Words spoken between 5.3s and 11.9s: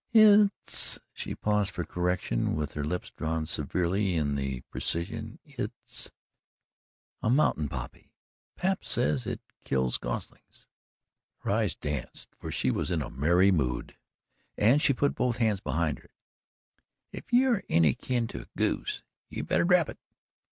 "IT'S a mountain poppy. Pap says it kills goslings" her eyes